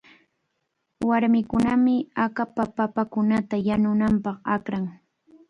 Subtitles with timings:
[1.07, 1.95] Warmikunami
[2.25, 4.85] akapa papakunata yanunapaq akran.